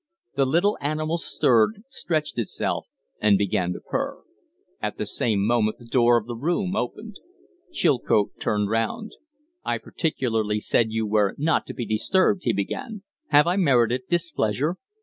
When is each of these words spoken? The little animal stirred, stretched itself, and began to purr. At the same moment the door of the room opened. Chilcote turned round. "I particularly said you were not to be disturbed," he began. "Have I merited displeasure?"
The 0.35 0.47
little 0.47 0.79
animal 0.81 1.19
stirred, 1.19 1.83
stretched 1.87 2.39
itself, 2.39 2.87
and 3.21 3.37
began 3.37 3.71
to 3.73 3.79
purr. 3.79 4.23
At 4.81 4.97
the 4.97 5.05
same 5.05 5.45
moment 5.45 5.77
the 5.77 5.85
door 5.85 6.17
of 6.17 6.25
the 6.25 6.35
room 6.35 6.75
opened. 6.75 7.17
Chilcote 7.71 8.39
turned 8.39 8.71
round. 8.71 9.11
"I 9.63 9.77
particularly 9.77 10.59
said 10.59 10.89
you 10.89 11.05
were 11.05 11.35
not 11.37 11.67
to 11.67 11.75
be 11.75 11.85
disturbed," 11.85 12.45
he 12.45 12.51
began. 12.51 13.03
"Have 13.27 13.45
I 13.45 13.57
merited 13.57 14.07
displeasure?" 14.09 14.77